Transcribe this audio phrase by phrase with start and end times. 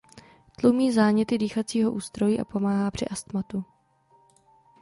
[0.57, 3.65] Tlumí záněty dýchacího ústrojí a pomáhá při astmatu.